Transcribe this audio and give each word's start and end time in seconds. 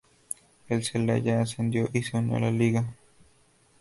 El 0.67 0.83
Celaya 0.83 1.41
ascendió 1.43 1.87
y 1.93 2.01
se 2.01 2.17
unió 2.17 2.37
a 2.37 2.39
la 2.39 2.49
liga. 2.49 2.95